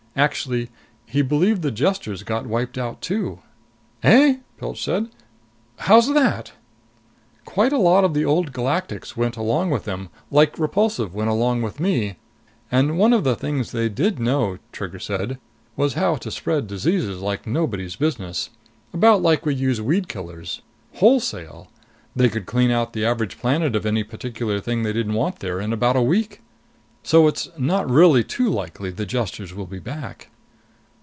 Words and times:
Actually 0.13 0.69
he 1.05 1.21
believed 1.21 1.61
the 1.61 1.71
Jesters 1.71 2.23
got 2.23 2.45
wiped 2.45 2.77
out 2.77 2.99
too." 3.01 3.39
"Eh?" 4.03 4.39
Pilch 4.57 4.83
said. 4.83 5.07
"How's 5.77 6.13
that?" 6.13 6.51
"Quite 7.45 7.71
a 7.71 7.77
lot 7.77 8.03
of 8.03 8.13
the 8.13 8.25
Old 8.25 8.51
Galactics 8.51 9.15
went 9.15 9.37
along 9.37 9.69
with 9.69 9.85
them 9.85 10.09
like 10.29 10.59
Repulsive 10.59 11.15
went 11.15 11.29
along 11.29 11.61
with 11.61 11.79
me. 11.79 12.17
And 12.69 12.97
one 12.97 13.13
of 13.13 13.23
the 13.23 13.37
things 13.37 13.71
they 13.71 13.87
did 13.87 14.19
know," 14.19 14.57
Trigger 14.73 14.99
said, 14.99 15.39
"was 15.77 15.93
how 15.93 16.15
to 16.17 16.29
spread 16.29 16.67
diseases 16.67 17.21
like 17.21 17.47
nobody's 17.47 17.95
business. 17.95 18.49
About 18.93 19.21
like 19.21 19.45
we 19.45 19.55
use 19.55 19.81
weed 19.81 20.09
killers. 20.09 20.61
Wholesale. 20.95 21.69
They 22.17 22.27
could 22.27 22.45
clean 22.45 22.69
out 22.69 22.91
the 22.91 23.05
average 23.05 23.39
planet 23.39 23.77
of 23.77 23.85
any 23.85 24.03
particular 24.03 24.59
thing 24.59 24.83
they 24.83 24.91
didn't 24.91 25.13
want 25.13 25.39
there 25.39 25.61
in 25.61 25.71
about 25.71 25.95
a 25.95 26.01
week. 26.01 26.41
So 27.03 27.27
it's 27.27 27.49
not 27.57 27.89
really 27.89 28.23
too 28.23 28.47
likely 28.51 28.91
the 28.91 29.07
Jesters 29.07 29.55
will 29.55 29.65
be 29.65 29.79
back." 29.79 30.27